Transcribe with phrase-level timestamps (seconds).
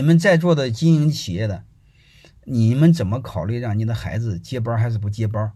[0.00, 1.66] 你们在座的经营企业的，
[2.46, 5.52] 你们怎么考虑让你的孩子接班还是不接班？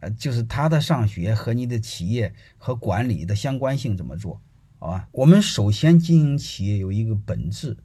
[0.00, 4.40] 呃，就是他的上学和你的企业和管理的相关性怎么做？
[4.78, 7.76] 好吧，我们首先经营企业有一个本质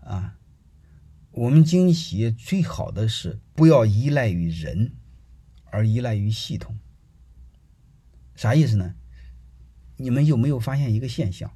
[0.00, 0.40] 啊，
[1.30, 4.96] 我们经营企业最好的是不要依赖于人，
[5.66, 6.76] 而依赖于系统。
[8.34, 8.96] 啥意思呢？
[9.98, 11.52] 你们有没有发现一个现象？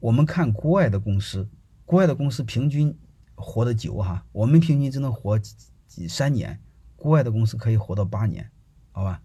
[0.00, 1.50] 我们看国外的公司。
[1.92, 2.98] 国外的公司平均
[3.34, 5.54] 活得久哈，我们平均只能活几
[5.86, 6.58] 几三年，
[6.96, 8.50] 国外的公司可以活到八年，
[8.92, 9.20] 好吧？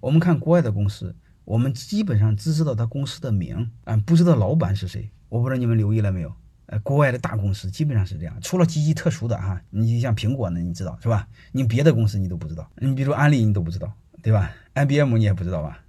[0.00, 1.14] 我们看国外的公司，
[1.44, 5.08] 我们基本上只知道他公司的名，啊，不知道老板是谁。
[5.28, 6.34] 我不知道你们留意了没有？
[6.66, 11.28] 呃，国外的大公司基本上是这样，除了极其特殊的哈，你像苹果呢，你知道是吧？
[11.52, 15.84] 你别的公司你都不知道，你比如安利你都不知道，对吧？IBM 你也不知道吧？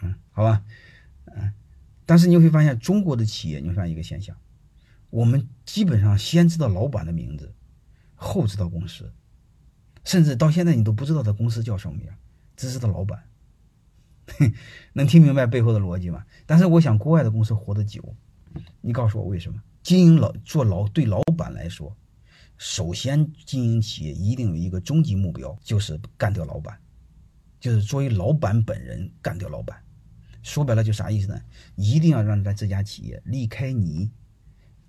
[0.00, 0.62] 嗯，好吧，
[1.36, 1.52] 嗯，
[2.06, 4.34] 但是你会发现中国的企业，你会发现一个现象。
[5.14, 7.54] 我们基本上先知道老板的名字，
[8.16, 9.12] 后知道公司，
[10.04, 12.08] 甚至到现在你都不知道他公司叫什么名，
[12.56, 13.22] 只知道老板。
[14.92, 16.26] 能听明白背后的逻辑吗？
[16.46, 18.02] 但是我想，国外的公司活得久，
[18.80, 19.62] 你告诉我为什么？
[19.84, 21.96] 经营老做老对老板来说，
[22.58, 26.76] 首先经营企业一定有一个终极目标，就是干掉老板，
[27.60, 29.80] 就是作为老板本人干掉老板。
[30.42, 31.40] 说白了就啥意思呢？
[31.76, 34.10] 一定要让咱这家企业离开你。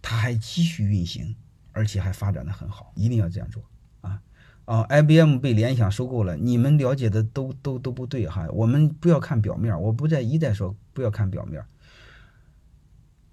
[0.07, 1.35] 它还继续运行，
[1.71, 3.63] 而且还发展的很好，一定要这样做
[4.01, 4.21] 啊！
[4.65, 8.47] 啊，IBM 被联想收购了，你们了解的都都都不对哈。
[8.51, 11.65] 我们不要看表面，我不再一再说不要看表面。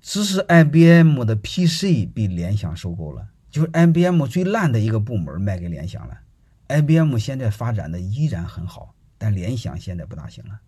[0.00, 6.20] 只是 IBM 的 PC 被联想收购了，就是 IBM 最烂的一个部门卖给联想了。
[6.68, 10.58] IBM 现在发展的依然很好，但联想现在不大行了，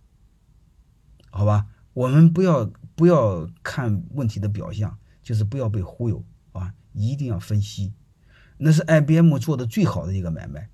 [1.30, 1.64] 好吧？
[1.94, 4.98] 我们不要不要看问题的表象。
[5.25, 6.72] 就是不要被忽悠啊！
[6.92, 7.92] 一定要分析，
[8.58, 10.70] 那是 IBM 做的最好的一个买卖，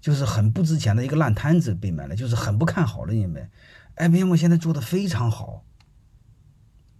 [0.00, 3.50] 就是很不值钱的一个烂摊子被买了，就是很不看好的你们。
[3.96, 5.64] IBM 现在做的非常好，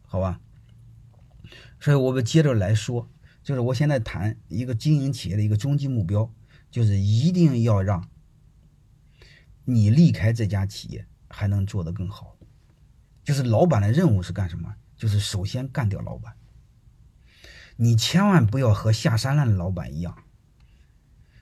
[0.06, 0.41] 好吧？
[1.81, 3.10] 所以我们接着来说，
[3.43, 6.32] 就是我现在谈一个经营企业的一个终极目标，
[6.70, 8.09] 就是一定要让
[9.64, 12.38] 你离开这家企业还能做得更好。
[13.22, 14.75] 就是老板的任务是干什么？
[14.97, 16.34] 就是首先干掉老板。
[17.76, 20.16] 你千万不要和下三滥的老板一样，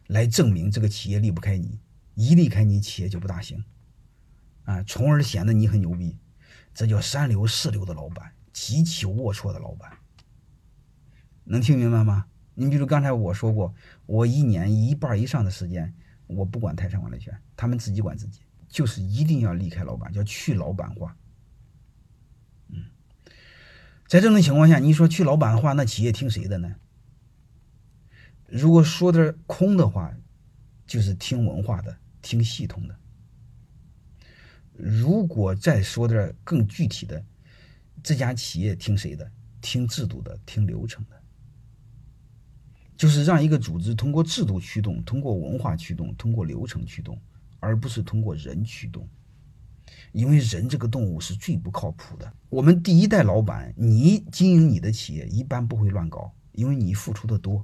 [0.06, 1.78] 来证明这个企业离不开你，
[2.14, 3.64] 一离开你，企业就不大行，
[4.64, 6.16] 啊，从而显得你很牛逼。
[6.74, 9.92] 这叫三流四流的老板，极其龌龊的老板。
[11.44, 12.24] 能听明白吗？
[12.54, 13.74] 你比如刚才我说过，
[14.06, 15.92] 我一年一半以上的时间，
[16.26, 21.14] 我不管泰山管理权，他们自己管自己，就是一定要离开老板，叫去老板化。
[24.12, 26.76] 在这种情况下，你说去老板的话，那企业听谁的呢？
[28.46, 30.14] 如果说点空的话，
[30.86, 32.94] 就是听文化的，听系统的。
[34.74, 37.24] 如果再说点更具体的，
[38.02, 39.32] 这家企业听谁的？
[39.62, 41.18] 听制度的，听流程的。
[42.94, 47.18] 就是让一个组织通过制度驱动，通过文化驱动，通过流程驱动，
[47.60, 49.08] 而不是通过人驱动。
[50.12, 52.32] 因为人这个动物是最不靠谱的。
[52.48, 57.62] 我们第一代老板，你经营你的企业一般不会乱搞，因为你付出的多。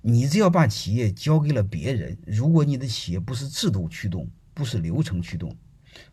[0.00, 5.54] 你只要把企业交给了别人，如果你的企业不是制度驱动，不是流程驱动，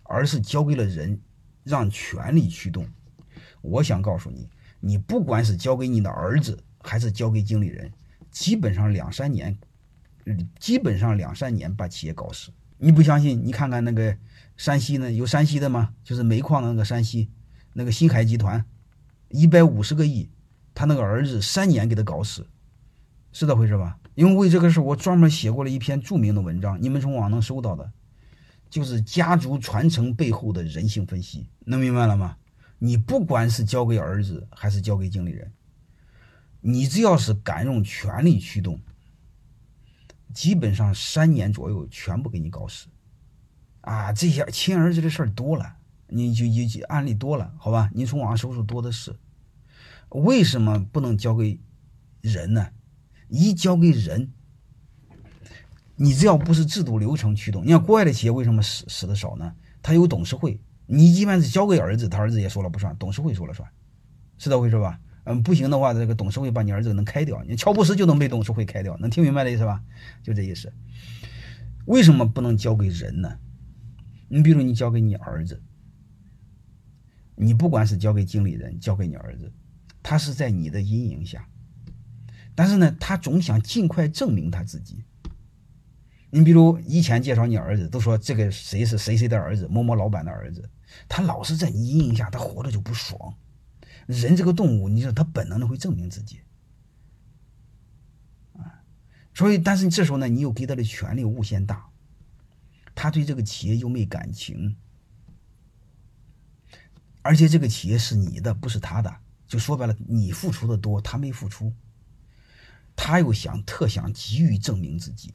[0.03, 1.19] 而是交给了人，
[1.63, 2.85] 让权力驱动，
[3.61, 4.49] 我想告诉你，
[4.79, 7.91] 你不管是交给你的儿子，还是交给经理人，
[8.29, 9.57] 基本上两三年，
[10.59, 12.51] 基本上两三年把企业搞死。
[12.77, 13.43] 你不相信？
[13.43, 14.15] 你看看那个。
[14.57, 15.11] 山西呢？
[15.11, 15.93] 有山西的吗？
[16.03, 17.29] 就是煤矿的那个山西，
[17.73, 18.65] 那个新海集团，
[19.29, 20.29] 一百五十个亿，
[20.73, 22.47] 他那个儿子三年给他搞死，
[23.31, 23.99] 是这回事吧？
[24.15, 27.91] 因为为这个事，我专门写过了一篇著名的文章，你们从网能搜到的，
[28.69, 32.37] 就是家族传承背后的人性分析，能明白了吗？
[32.79, 35.51] 你不管是交给儿子还是交给经理人，
[36.61, 38.79] 你只要是敢用权力驱动，
[40.33, 42.87] 基本上三年左右全部给你搞死。
[43.85, 45.75] 啊，这些亲儿子的事儿多了，
[46.07, 47.89] 你就就案例多了，好吧？
[47.93, 49.15] 你从网上搜索多的是。
[50.09, 51.59] 为什么不能交给
[52.21, 52.69] 人呢？
[53.27, 54.31] 一交给人，
[55.95, 59.53] 你只要不是制度流程驱动，你看国外的企业为什么死死的少呢？
[59.81, 63.69] 他有董事会，你一般是交给儿子，他儿子也说了不算，董事会说了算，
[64.37, 64.99] 是这回事吧？
[65.25, 69.83] 嗯，不行的话，这个董事会把你儿子能开掉，你乔布斯就能被董事会开掉，能听明白的意思吧？
[70.23, 70.71] 就这意思。
[71.85, 73.37] 为什么不能交给人呢？
[74.27, 75.61] 你比如你交给你儿子，
[77.35, 79.51] 你不管是交给经理人，交给你儿子，
[80.01, 81.47] 他是在你的阴影下，
[82.55, 85.03] 但是呢，他总想尽快证明他自己。
[86.31, 90.69] 你比如以前介绍你儿子，都说这个谁是谁谁的儿子，某某老板的儿子，
[91.07, 93.35] 他老是在你阴影下，他活着就不爽。
[94.05, 96.41] 人这个动物，你说他本能的会证明自己，
[98.53, 98.83] 啊，
[99.33, 101.89] 所以但是这时候呢，你又给他的权利无限大，
[102.95, 104.75] 他对这个企业又没感情，
[107.21, 109.15] 而且这个企业是你的，不是他的，
[109.47, 111.73] 就说白了，你付出的多，他没付出，
[112.95, 115.33] 他又想特想急于证明自己，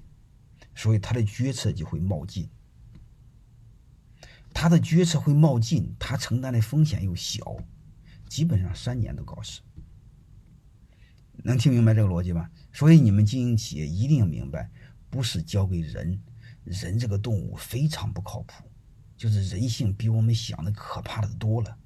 [0.74, 2.48] 所以他的决策就会冒进，
[4.54, 7.58] 他的决策会冒进，他承担的风险又小。
[8.28, 9.60] 基本上三年都搞死，
[11.42, 12.48] 能听明白这个逻辑吧？
[12.72, 14.70] 所以你们经营企业一定要明白，
[15.10, 16.22] 不是交给人，
[16.64, 18.64] 人这个动物非常不靠谱，
[19.16, 21.78] 就是人性比我们想的可怕的多了。